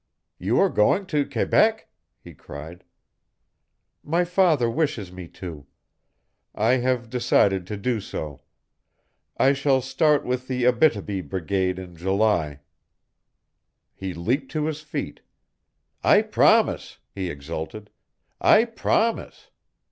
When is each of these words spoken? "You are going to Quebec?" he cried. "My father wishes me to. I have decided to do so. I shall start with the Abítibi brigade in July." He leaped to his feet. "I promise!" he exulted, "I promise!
"You 0.39 0.57
are 0.59 0.69
going 0.69 1.05
to 1.13 1.29
Quebec?" 1.29 1.87
he 2.19 2.33
cried. 2.33 2.83
"My 4.03 4.25
father 4.25 4.67
wishes 4.67 5.11
me 5.11 5.27
to. 5.37 5.67
I 6.55 6.77
have 6.77 7.07
decided 7.11 7.67
to 7.67 7.77
do 7.77 7.99
so. 8.01 8.41
I 9.37 9.53
shall 9.53 9.79
start 9.79 10.25
with 10.25 10.47
the 10.47 10.63
Abítibi 10.63 11.21
brigade 11.29 11.77
in 11.77 11.95
July." 11.95 12.61
He 13.93 14.15
leaped 14.15 14.49
to 14.53 14.65
his 14.65 14.81
feet. 14.81 15.21
"I 16.03 16.23
promise!" 16.23 16.97
he 17.13 17.29
exulted, 17.29 17.91
"I 18.39 18.65
promise! 18.65 19.51